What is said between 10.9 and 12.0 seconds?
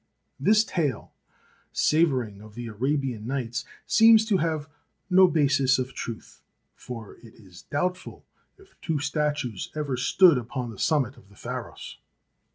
mit of the Pharos.